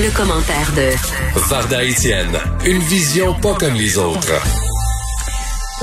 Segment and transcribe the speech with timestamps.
[0.00, 4.32] Le, commentaire de Varda Étienne, une vision pas comme les autres.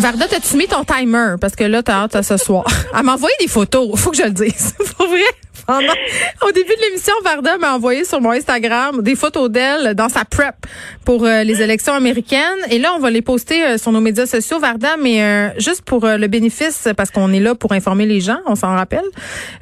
[0.05, 1.33] Varda, t'as-tu mis ton timer?
[1.41, 2.63] Parce que là, t'as hâte à ce soir.
[2.95, 3.99] Elle m'a envoyé des photos.
[3.99, 4.75] Faut que je le dise.
[4.97, 5.17] Pour vrai.
[5.65, 5.93] Pendant-
[6.47, 10.23] au début de l'émission, Varda m'a envoyé sur mon Instagram des photos d'elle dans sa
[10.23, 10.53] prep
[11.05, 12.39] pour euh, les élections américaines.
[12.69, 15.81] Et là, on va les poster euh, sur nos médias sociaux, Varda, mais euh, juste
[15.81, 19.05] pour le bénéfice, parce qu'on est là pour informer les gens, on s'en rappelle.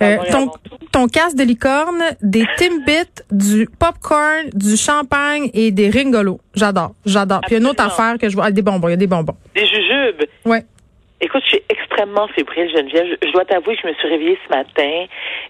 [0.02, 0.52] Euh, ton,
[0.92, 6.42] ton casque de licorne, des Timbits, du popcorn, du champagne et des ringolos.
[6.54, 7.40] J'adore, j'adore.
[7.48, 9.38] Puis une autre affaire que je vois, ah, des bonbons, il y a des bonbons.
[9.56, 10.28] Des jujubes.
[10.46, 10.62] Ouais.
[11.22, 13.06] Écoute, je suis extrêmement fébrile, Geneviève.
[13.22, 15.06] Je, je dois t'avouer que je me suis réveillée ce matin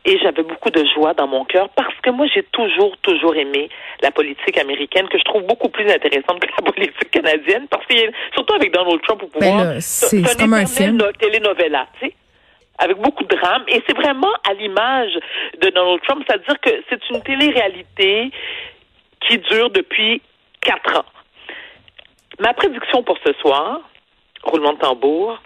[0.06, 3.70] et j'avais beaucoup de joie dans mon cœur parce que moi, j'ai toujours, toujours aimé
[4.02, 7.95] la politique américaine que je trouve beaucoup plus intéressante que la politique canadienne parce que,
[8.36, 10.97] surtout avec Donald Trump au pouvoir, Ben c'est- comme un film.
[10.97, 12.14] no- telenovela, tu sais
[12.80, 13.64] avec beaucoup de drame.
[13.68, 15.14] Et c'est vraiment à l'image
[15.62, 18.31] de Donald Trump, c'est-à-dire que c'est une télé-réalité
[19.28, 20.22] qui dure depuis
[20.62, 21.06] quatre ans.
[22.40, 23.80] Ma prédiction pour ce soir,
[24.44, 25.41] roulement de tambour,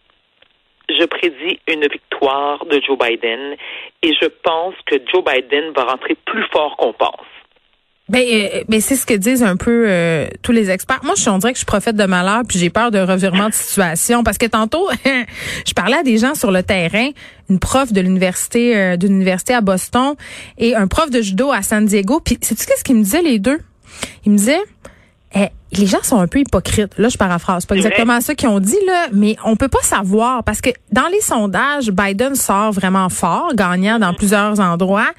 [0.89, 3.55] je prédis une victoire de Joe Biden
[4.03, 7.25] et je pense que Joe Biden va rentrer plus fort qu'on pense.
[8.09, 8.23] Ben,
[8.69, 11.01] ben c'est ce que disent un peu euh, tous les experts.
[11.03, 13.53] Moi, je on dirait que je prophète de malheur, puis j'ai peur de revirement de
[13.53, 14.87] situation parce que tantôt,
[15.67, 17.09] je parlais à des gens sur le terrain,
[17.49, 20.15] une prof de l'université euh, d'une université à Boston
[20.57, 22.21] et un prof de judo à San Diego.
[22.23, 23.59] Puis, sais-tu qu'est-ce qu'ils me disaient les deux?
[24.25, 24.63] Ils me disaient
[25.37, 26.97] eh, les gens sont un peu hypocrites.
[26.97, 27.63] Là, je paraphrase.
[27.63, 30.69] C'est pas exactement ça qu'ils ont dit, là, mais on peut pas savoir parce que
[30.91, 35.11] dans les sondages, Biden sort vraiment fort, gagnant dans plusieurs endroits.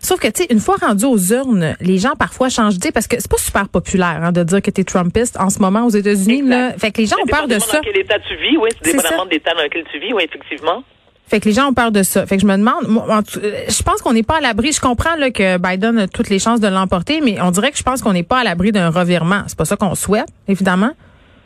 [0.00, 3.08] Sauf que, tu sais, une fois rendu aux urnes, les gens parfois changent d'idée parce
[3.08, 5.84] que c'est pas super populaire hein, de dire que tu es Trumpiste en ce moment
[5.84, 6.44] aux États-Unis.
[6.78, 7.78] Fait que les gens ont peur de ça.
[7.78, 10.22] Dans quel état tu vis, oui, c'est dépendamment de l'état dans lequel tu vis, oui,
[10.24, 10.82] effectivement.
[11.28, 12.24] Fait que les gens ont peur de ça.
[12.24, 14.72] Fait que je me demande, je pense qu'on n'est pas à l'abri.
[14.72, 17.78] Je comprends là, que Biden a toutes les chances de l'emporter, mais on dirait que
[17.78, 19.42] je pense qu'on n'est pas à l'abri d'un revirement.
[19.48, 20.92] C'est pas ça qu'on souhaite, évidemment.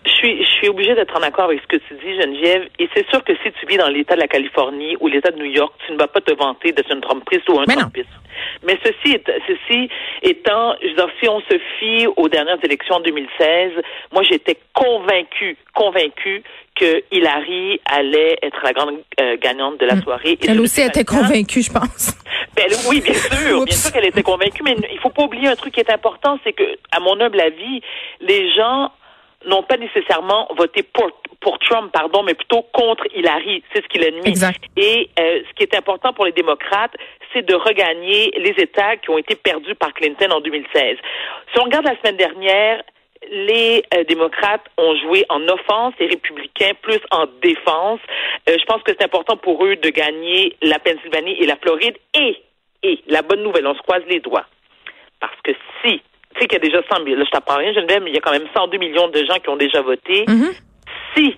[0.07, 2.69] Je suis, je suis obligée d'être en accord avec ce que tu dis, Geneviève.
[2.79, 5.37] Et c'est sûr que si tu vis dans l'État de la Californie ou l'État de
[5.39, 7.83] New York, tu ne vas pas te vanter d'être une Trumpiste ou un Mais non.
[7.83, 8.09] Trumpiste.
[8.63, 9.91] Mais ceci, est, ceci
[10.23, 13.73] étant, je veux dire, si on se fie aux dernières élections en 2016,
[14.13, 16.43] moi j'étais convaincue, convaincue
[16.75, 20.39] que Hillary allait être la grande euh, gagnante de la soirée.
[20.41, 22.15] Et Elle aussi était convaincue, je pense.
[22.57, 25.49] ben, elle- oui, bien sûr, bien sûr qu'elle était convaincue, mais il faut pas oublier
[25.49, 27.83] un truc qui est important, c'est que, à mon humble avis,
[28.21, 28.91] les gens
[29.47, 33.63] n'ont pas nécessairement voté pour, pour Trump, pardon, mais plutôt contre Hillary.
[33.73, 34.29] C'est ce qui l'ennemie.
[34.29, 34.63] Exact.
[34.77, 36.95] Et euh, ce qui est important pour les démocrates,
[37.33, 40.97] c'est de regagner les États qui ont été perdus par Clinton en 2016.
[41.53, 42.83] Si on regarde la semaine dernière,
[43.31, 48.01] les euh, démocrates ont joué en offense, les républicains plus en défense.
[48.49, 51.97] Euh, je pense que c'est important pour eux de gagner la Pennsylvanie et la Floride.
[52.15, 52.43] Et,
[52.83, 54.47] et la bonne nouvelle, on se croise les doigts.
[55.21, 55.53] Parce que
[55.83, 56.01] si,
[56.35, 58.15] tu sais qu'il y a déjà 100 000, là je t'apprends rien, Geneviève, mais il
[58.15, 60.25] y a quand même 102 millions de gens qui ont déjà voté.
[60.29, 60.51] Mhm.
[61.17, 61.37] Si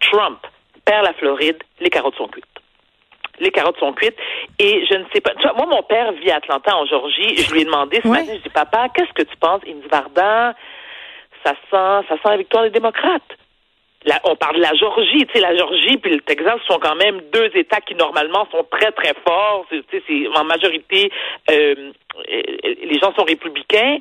[0.00, 0.38] Trump
[0.84, 2.44] perd la Floride, les carottes sont cuites.
[3.38, 4.16] Les carottes sont cuites.
[4.58, 5.30] Et je ne sais pas.
[5.34, 7.36] Tu vois, moi, mon père vit à Atlanta, en Georgie.
[7.36, 8.20] Je lui ai demandé ce Ouais.
[8.20, 9.62] matin, je dis, papa, qu'est-ce que tu penses?
[9.66, 10.54] Il me dit, Varda,
[11.44, 13.22] ça sent, ça sent la victoire des démocrates.
[14.24, 17.20] On parle de la Georgie, tu sais, la Georgie puis le Texas sont quand même
[17.32, 19.66] deux États qui normalement sont très très forts.
[19.70, 21.12] Tu sais, en majorité
[21.50, 21.92] euh,
[22.28, 22.42] euh,
[22.82, 23.98] les gens sont républicains.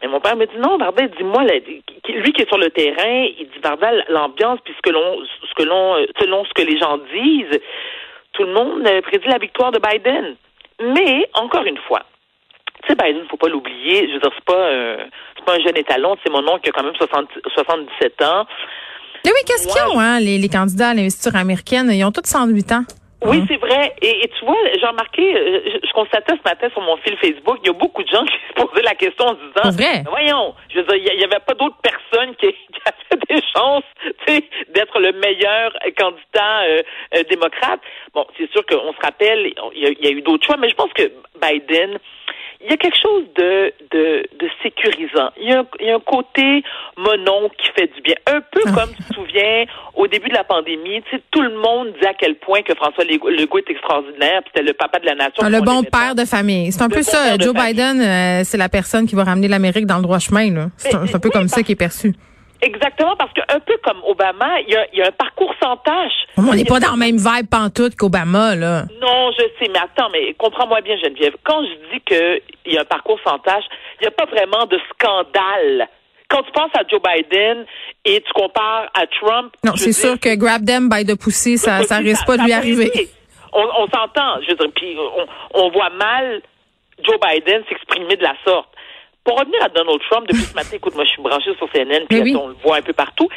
[0.00, 3.48] Mais mon père me dit non, Varda, dis-moi, lui qui est sur le terrain, il
[3.48, 6.78] dit Varda, l'ambiance puis ce que l'on, ce que l'on, euh, selon ce que les
[6.78, 7.60] gens disent,
[8.32, 10.36] tout le monde euh, prédit la victoire de Biden.
[10.80, 12.02] Mais encore une fois,
[12.82, 14.08] tu sais, Biden, faut pas l'oublier.
[14.08, 14.70] Je veux dire, c'est pas,
[15.36, 16.16] c'est pas un jeune étalon.
[16.24, 18.46] C'est mon oncle qui a quand même 60 77 ans.
[19.24, 21.90] Mais oui, qu'est-ce qu'ils ont, hein, les, les candidats à l'investiture américaine?
[21.92, 22.84] Ils ont tous 108 ans.
[23.24, 23.44] Oui, Hein?
[23.48, 23.94] c'est vrai.
[24.02, 27.16] Et, et tu vois, j'ai remarqué, euh, je, je constatais ce matin sur mon fil
[27.18, 29.70] Facebook, il y a beaucoup de gens qui se posaient la question en se disant,
[29.76, 30.02] vrai?
[30.10, 33.84] Voyons, je veux dire, il n'y avait pas d'autres personnes qui, qui avaient des chances,
[34.02, 36.82] tu sais, d'être le meilleur candidat euh,
[37.14, 37.80] euh, démocrate.
[38.12, 40.56] Bon, c'est sûr qu'on se rappelle, il y, a, il y a eu d'autres choix,
[40.56, 41.04] mais je pense que
[41.40, 41.98] Biden,
[42.64, 45.30] il y a quelque chose de, de, de sécurisant.
[45.40, 46.62] Il y, a un, il y a un côté
[46.96, 48.14] monon qui fait du bien.
[48.26, 48.72] Un peu Ah.
[48.74, 49.64] comme tu te souviens,
[49.94, 52.74] au début de la pandémie, tu sais, tout le monde disait à quel point que
[52.74, 55.42] François Legault est extraordinaire, puis c'était le papa de la nation.
[55.42, 56.70] Ah, le on bon père de famille.
[56.72, 57.36] C'est un Le peu bon ça.
[57.38, 57.52] Joe.
[57.54, 60.52] Biden, euh, c'est la personne qui va ramener l'Amérique dans le droit chemin.
[60.52, 60.66] là.
[60.76, 62.12] C'est un, Mais- c'est un peu oui, comme ça qui est perçu.
[62.62, 65.52] Exactement, parce que un peu comme Obama, il y a, il y a un parcours
[65.60, 66.12] sans tâche.
[66.36, 68.84] On n'est pas dans la même vibe pantoute qu'Obama, là.
[69.00, 71.34] Non, je sais, mais attends, mais comprends-moi bien, Geneviève.
[71.42, 73.64] Quand je dis qu'il y a un parcours sans tâche,
[74.00, 75.88] il n'y a pas vraiment de scandale.
[76.28, 77.66] Quand tu penses à Joe Biden
[78.04, 79.52] et tu compares à Trump.
[79.64, 82.52] Non, c'est sûr que grab them by the pussy, ça, ça risque pas de lui
[82.52, 82.90] arriver.
[83.52, 85.26] On, on s'entend, je veux dire, puis on,
[85.64, 86.40] on voit mal
[87.04, 88.68] Joe Biden s'exprimer de la sorte.
[89.24, 92.06] Pour revenir à Donald Trump, depuis ce matin, écoute, moi je suis branchée sur CNN,
[92.08, 92.36] puis oui.
[92.36, 93.28] on le voit un peu partout.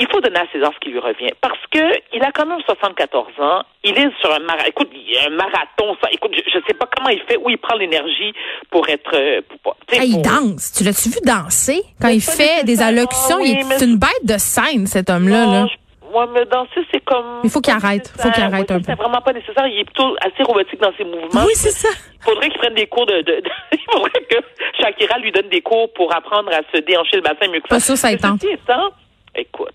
[0.00, 1.32] Il faut donner à César ce qui lui revient.
[1.40, 1.80] Parce que
[2.14, 3.62] il a quand même 74 ans.
[3.82, 4.68] Il est sur un marathon.
[4.68, 5.96] Écoute, il y a un marathon.
[6.00, 8.32] Ça, écoute, je, je sais pas comment il fait, où il prend l'énergie
[8.70, 9.10] pour être.
[9.14, 10.72] euh, Pour, il pour- danse.
[10.72, 11.82] Tu l'as-tu vu danser?
[12.00, 15.10] Quand il fait des allocutions, il oui, est mais- c'est une bête de scène, cet
[15.10, 15.46] homme-là.
[15.46, 15.66] Là.
[15.66, 15.76] je-
[16.26, 17.40] mais danser, c'est comme.
[17.44, 18.12] Il faut qu'il arrête.
[18.18, 19.02] Faut qu'il arrête un C'est peu.
[19.02, 19.66] vraiment pas nécessaire.
[19.66, 21.44] Il est plutôt assez robotique dans ses mouvements.
[21.46, 21.88] Oui, c'est ça.
[22.16, 24.36] Il faudrait qu'il prenne des cours de, de- de- Il faudrait que
[24.80, 27.80] Shakira lui donne des cours pour apprendre à se déhancher le bassin mieux que Pas
[27.80, 28.90] sûr, ça ceci étant,
[29.34, 29.74] écoute,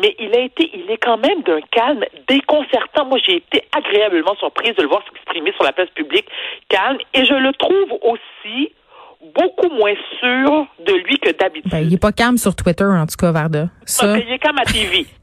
[0.00, 3.04] mais il a été, il est quand même d'un calme déconcertant.
[3.06, 6.26] Moi, j'ai été agréablement surprise de le voir s'exprimer sur la place publique
[6.68, 8.72] calme, et je le trouve aussi
[9.36, 11.70] beaucoup moins sûr de lui que d'habitude.
[11.70, 13.66] Ben, il est pas calme sur Twitter, en tout cas, Varda.
[13.84, 14.18] Ça.
[14.18, 15.06] Qu'il est calme à TV.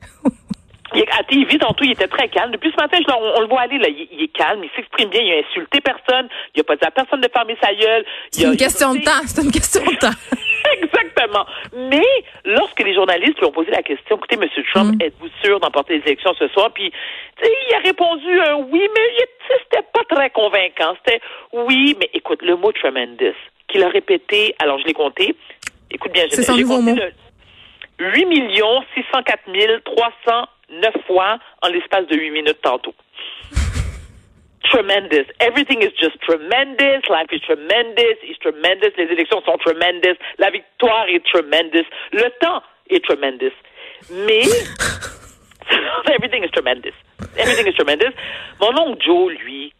[0.93, 2.51] Il est- à TV, tantôt, il était très calme.
[2.51, 3.87] Depuis ce matin, je, on, on le voit aller, là.
[3.89, 6.85] Il, il est calme, il s'exprime bien, il a insulté personne, il a pas dit
[6.85, 8.05] à personne de fermer sa gueule.
[8.31, 9.21] C'est une question de temps.
[9.25, 10.17] C'est une question de temps.
[10.81, 11.45] Exactement.
[11.75, 12.05] Mais
[12.45, 14.47] lorsque les journalistes lui ont posé la question, écoutez, M.
[14.73, 15.01] Trump, Mm.
[15.01, 16.71] êtes-vous sûr d'emporter les élections ce soir?
[16.73, 16.91] Puis,
[17.43, 19.25] il a répondu un oui, mais
[19.69, 20.95] c'était pas très convaincant.
[21.05, 21.21] C'était
[21.53, 23.35] oui, mais écoute, le mot tremendous,
[23.67, 25.35] qu'il a répété, alors je l'ai compté.
[25.91, 26.99] Écoute bien, j'ai son j'ai compté mot.
[27.99, 28.27] le 8
[28.95, 29.39] 604
[30.69, 32.93] 309 fois en l'espace de 8 minutes tantôt.
[34.63, 35.25] Tremendous.
[35.39, 37.01] Everything is just tremendous.
[37.09, 38.17] Life is tremendous.
[38.23, 38.91] It's tremendous.
[38.97, 40.15] Les élections sont tremendous.
[40.37, 41.85] La victoire est tremendous.
[42.11, 43.53] Le temps est tremendous.
[44.11, 44.43] Mais
[46.13, 46.93] everything is tremendous.
[47.37, 48.13] Everything is tremendous.
[48.59, 49.73] Mon oncle Joe, lui,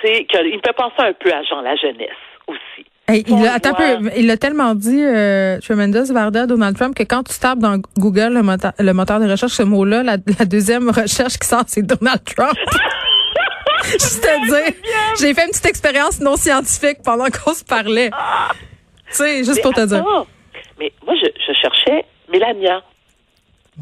[0.00, 2.10] tu sais, il me fait penser un peu à Jean la jeunesse
[2.46, 2.86] aussi.
[3.12, 6.76] Hey, il a, attends un voit- peu, il a tellement dit, euh, Tremendous Varda, Donald
[6.76, 10.02] Trump, que quand tu tapes dans Google le, moteur- le moteur de recherche ce mot-là,
[10.02, 12.54] la, la deuxième recherche qui sort, c'est Donald Trump.
[13.92, 14.74] Juste te dire,
[15.18, 18.10] j'ai fait une petite expérience non scientifique pendant qu'on se parlait.
[19.08, 20.04] Tu sais, juste Mais pour te dire.
[20.78, 22.82] Mais moi, je, je cherchais Mélania.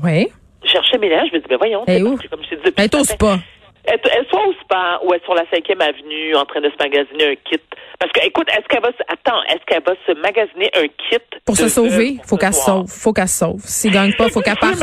[0.02, 0.28] Oui.
[0.64, 1.84] Je cherchais Mélania, je me dis, ben voyons.
[1.84, 3.38] Parce que comme je dit Elle spa.
[3.84, 6.70] Elle, elle soit au spa ou elle est sur la 5e avenue en train de
[6.70, 7.60] se magasiner un kit.
[7.98, 11.40] Parce que, écoute, est-ce qu'elle va se, attends, est-ce qu'elle va se magasiner un kit
[11.44, 12.88] Pour se sauver, faut qu'elle se sauve.
[12.88, 13.60] Faut qu'elle se sauve.
[13.64, 14.78] S'il gagne pas, faut qu'elle parte.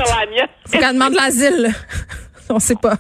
[0.68, 1.72] Faut qu'elle demande l'asile.
[2.50, 2.96] On sait pas.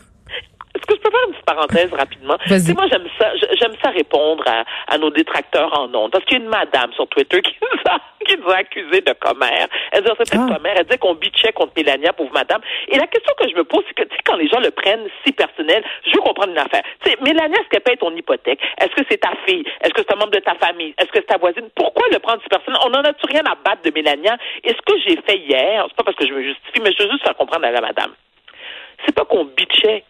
[0.87, 2.37] Est-ce que je peux faire une petite parenthèse rapidement?
[2.45, 2.73] Vas-y.
[2.75, 6.11] Moi, j'aime ça, j'aime ça répondre à, à nos détracteurs en ondes.
[6.11, 9.01] Parce qu'il y a une madame sur Twitter qui nous a, qui nous a accusés
[9.01, 9.67] de commère.
[9.91, 10.53] Elle disait, c'était Ah.
[10.55, 10.73] commère.
[10.77, 12.61] Elle disait qu'on bitchait contre Mélania, pauvre madame.
[12.89, 14.69] Et la question que je me pose, c'est que, tu sais, quand les gens le
[14.71, 16.83] prennent si personnel, je veux comprendre une affaire.
[17.03, 18.59] Tu sais, Mélania, est-ce qu'elle paye ton hypothèque?
[18.79, 19.63] Est-ce que c'est ta fille?
[19.81, 20.93] Est-ce que c'est un membre de ta famille?
[20.99, 21.67] Est-ce que c'est ta voisine?
[21.75, 22.79] Pourquoi le prendre si personnel?
[22.85, 24.37] On en a-tu rien à battre de Mélania?
[24.63, 27.03] Et ce que j'ai fait hier, c'est pas parce que je me justifie, mais je
[27.03, 28.11] veux juste faire comprendre à la madame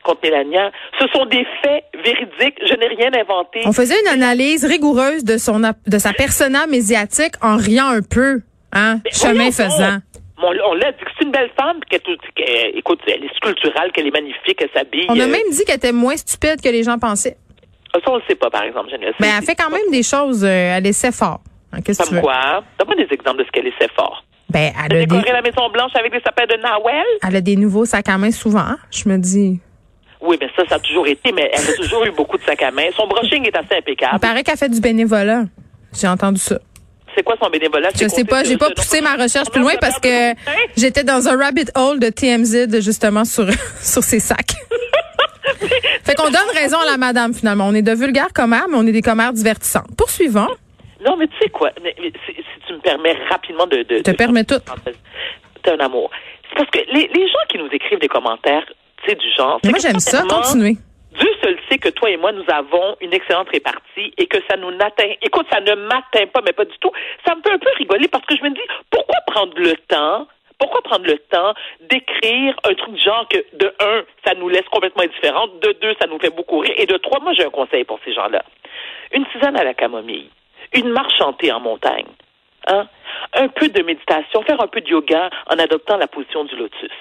[0.03, 0.71] contre Mélania.
[0.99, 2.57] Ce sont des faits véridiques.
[2.67, 3.61] Je n'ai rien inventé.
[3.65, 8.41] On faisait une analyse rigoureuse de son de sa persona médiatique en riant un peu,
[8.73, 9.97] hein, Mais chemin voyons faisant.
[10.37, 13.91] On, on l'a dit que c'est une belle femme, qu'elle, qu'elle- écoute, elle est sculpturale,
[13.93, 15.05] qu'elle est magnifique, qu'elle s'habille.
[15.09, 17.37] On a euh, même dit qu'elle était moins stupide que les gens pensaient.
[17.93, 19.13] Ça, on le sait pas, par exemple, Geneviève.
[19.21, 21.39] Mais elle fait quand même des choses, euh, elle essaie fort.
[21.71, 22.21] Hein, Qu'est-ce que tu Comme veux?
[22.23, 22.63] quoi?
[22.77, 24.25] Donne-moi des exemples de ce qu'elle essaie fort.
[24.55, 27.03] Ben, elle a, décorer des, la Maison Blanche avec des sapins de Nawel?
[27.27, 28.77] elle a des nouveaux sacs à main souvent.
[28.89, 29.59] Je me dis.
[30.21, 32.63] Oui, mais ça, ça a toujours été, mais elle a toujours eu beaucoup de sacs
[32.63, 32.85] à main.
[32.95, 34.19] Son brushing est assez Il impeccable.
[34.21, 35.43] paraît qu'elle fait du bénévolat.
[35.93, 36.57] J'ai entendu ça.
[37.13, 37.89] C'est quoi son bénévolat?
[37.99, 40.33] Je sais pas, j'ai pas poussé ma recherche plus loin parce que
[40.77, 43.49] j'étais dans un rabbit hole de TMZ justement sur
[43.81, 44.55] sur ces sacs.
[46.03, 47.67] fait qu'on donne raison à la madame finalement.
[47.67, 49.93] On est de vulgaires commères, mais on est des commères divertissantes.
[49.97, 50.47] Poursuivons.
[51.05, 51.71] Non, mais tu sais quoi?
[52.67, 53.77] Tu me permets rapidement de.
[53.83, 54.59] de te de- permets tout.
[55.63, 56.09] T'es un amour.
[56.49, 58.65] C'est parce que les, les gens qui nous écrivent des commentaires,
[59.03, 59.59] tu sais, du genre.
[59.63, 60.23] Moi j'aime ça.
[60.23, 60.77] Continuez.
[61.19, 64.57] Dieu seul sait que toi et moi, nous avons une excellente répartie et que ça
[64.57, 65.13] nous n'atteint.
[65.21, 66.91] Écoute, ça ne m'atteint pas, mais pas du tout.
[67.25, 70.27] Ça me fait un peu rigoler parce que je me dis, pourquoi prendre le temps?
[70.59, 71.53] Pourquoi prendre le temps
[71.89, 75.93] d'écrire un truc du genre que, de un, ça nous laisse complètement indifférents, de deux,
[76.01, 78.41] ça nous fait beaucoup rire, et de trois, moi, j'ai un conseil pour ces gens-là.
[79.13, 80.29] Une tisane à la camomille.
[80.73, 82.07] une marche chantée en montagne,
[82.67, 82.87] hein?
[83.33, 86.91] un peu de méditation, faire un peu de yoga en adoptant la position du lotus.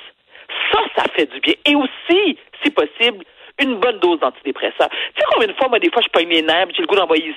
[0.72, 1.54] Ça, ça fait du bien.
[1.64, 3.24] Et aussi, si possible,
[3.60, 4.88] une bonne dose d'antidépresseurs.
[4.90, 6.96] Tu sais combien de fois, moi, des fois, je pogne les nerfs, j'ai le goût
[6.96, 7.34] d'envoyer,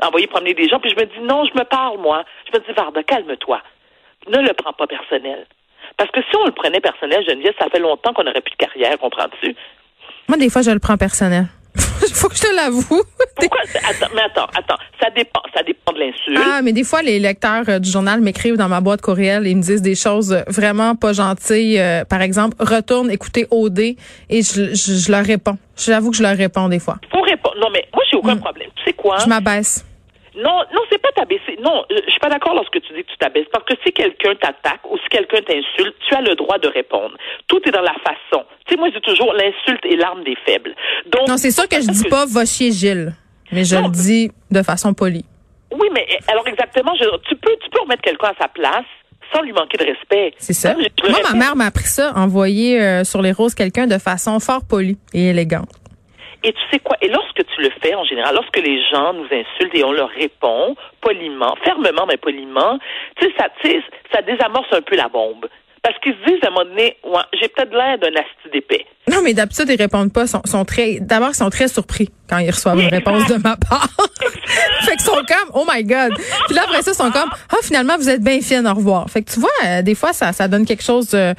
[0.00, 2.24] d'envoyer promener des gens, puis je me dis, non, je me parle, moi.
[2.46, 3.62] Je me dis, Varda, calme-toi.
[4.28, 5.46] Ne le prends pas personnel.
[5.96, 8.56] Parce que si on le prenait personnel, Geneviève, ça fait longtemps qu'on n'aurait plus de
[8.56, 9.54] carrière, comprends-tu?
[10.28, 11.46] Moi, des fois, je le prends personnel.
[12.12, 13.02] faut que je te l'avoue.
[13.36, 13.60] Pourquoi?
[13.88, 14.76] Attends, mais attends, attends.
[15.00, 16.38] Ça dépend, ça dépend de l'insulte.
[16.38, 19.54] Ah, mais des fois, les lecteurs euh, du journal m'écrivent dans ma boîte courriel et
[19.54, 21.78] me disent des choses euh, vraiment pas gentilles.
[21.78, 23.96] Euh, par exemple, retourne écouter OD et
[24.30, 25.56] je, je, je leur réponds.
[25.76, 26.98] J'avoue que je leur réponds des fois.
[27.10, 27.56] Faut répondre.
[27.58, 28.68] Non, mais moi, j'ai aucun problème.
[28.76, 29.16] Tu sais quoi?
[29.18, 29.84] Je m'abaisse.
[30.34, 31.58] Non, non, c'est pas t'abaisser.
[31.62, 33.46] Non, euh, je suis pas d'accord lorsque tu dis que tu t'abaisses.
[33.52, 37.14] Parce que si quelqu'un t'attaque ou si quelqu'un t'insulte, tu as le droit de répondre.
[37.48, 38.44] Tout est dans la façon.
[38.66, 40.74] Tu sais, moi, je dis toujours, l'insulte est l'arme des faibles.
[41.06, 41.28] Donc.
[41.28, 43.12] Non, c'est sûr que je dis pas va chier Gilles.
[43.52, 43.82] Mais je Non.
[43.84, 45.26] le dis de façon polie.
[45.78, 48.84] Oui, mais alors exactement, je, tu peux, tu peux remettre quelqu'un à sa place
[49.34, 50.32] sans lui manquer de respect.
[50.38, 50.74] C'est ça.
[50.74, 54.60] Moi, ma mère m'a appris ça, envoyer euh, sur les roses quelqu'un de façon fort
[54.68, 55.70] polie et élégante.
[56.44, 56.96] Et tu sais quoi?
[57.00, 60.08] Et lorsque tu le fais, en général, lorsque les gens nous insultent et on leur
[60.10, 62.78] répond poliment, fermement, mais poliment,
[63.16, 63.48] tu sais, ça,
[64.12, 65.48] ça désamorce un peu la bombe.
[65.82, 68.86] Parce qu'ils se disent à un moment donné, ouais, j'ai peut-être l'air d'un asti d'épais.
[69.10, 70.28] Non, mais d'habitude, ils répondent pas.
[70.28, 73.56] Sont, sont très, d'abord, ils sont très surpris quand ils reçoivent une réponse de ma
[73.56, 73.88] part.
[74.82, 76.12] fait qu'ils sont comme, oh my God.
[76.46, 79.10] Puis là, après ça, ils sont comme, ah, finalement, vous êtes bien fine, au revoir.
[79.10, 81.34] Fait que tu vois, euh, des fois, ça, ça donne quelque chose de,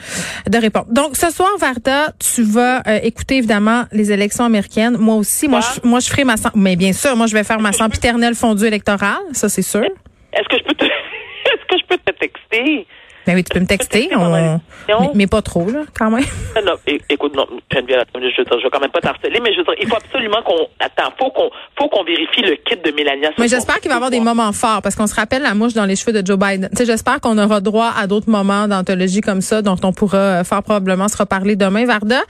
[0.49, 0.87] de répondre.
[0.89, 4.97] Donc, ce soir, Varda, tu vas euh, écouter, évidemment, les élections américaines.
[4.97, 7.61] Moi aussi, moi, je, moi, je ferai ma, mais bien sûr, moi, je vais faire
[7.61, 9.21] ma sempiternelle fondue électorale.
[9.31, 9.85] Ça, c'est sûr.
[10.33, 10.85] Est-ce que je peux te,
[11.45, 12.87] est-ce que je peux te texter?
[13.25, 14.09] Ben oui, tu peux me texter.
[14.15, 16.25] On- mais, mais pas trop, là, quand même.
[16.65, 16.73] Non,
[17.09, 19.63] écoute, non, Geneviève, je, veux dire, je vais quand même pas t'harceler, mais je veux
[19.63, 23.31] dire, il faut absolument qu'on, attends, faut qu'on, faut qu'on vérifie le kit de Mélania.
[23.37, 25.73] Mais j'espère qu'il va y avoir des moments forts parce qu'on se rappelle la mouche
[25.73, 26.69] dans les cheveux de Joe Biden.
[26.71, 30.17] Tu sais, j'espère qu'on aura droit à d'autres moments d'anthologie comme ça dont on pourra
[30.17, 32.21] euh, fort probablement se reparler demain, Varda.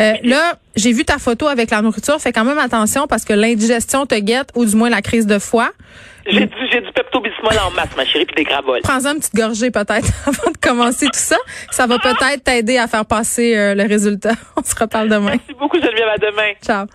[0.00, 2.20] Euh, là, j'ai vu ta photo avec la nourriture.
[2.20, 5.38] Fais quand même attention parce que l'indigestion te guette ou du moins la crise de
[5.38, 5.70] foie.
[6.26, 8.82] J'ai du, j'ai du Pepto-Bismol en masse, ma chérie, puis des gravoles.
[8.82, 11.36] Prends-en une petite gorgée peut-être avant de commencer tout ça.
[11.70, 14.34] Ça va peut-être t'aider à faire passer euh, le résultat.
[14.56, 15.32] On se reparle demain.
[15.36, 16.52] Merci beaucoup, Geneviève, à demain.
[16.64, 16.86] Ciao.